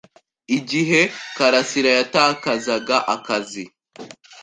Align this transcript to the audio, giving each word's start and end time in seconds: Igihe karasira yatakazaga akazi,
Igihe 0.57 0.99
karasira 1.35 1.89
yatakazaga 1.97 2.97
akazi, 3.15 3.63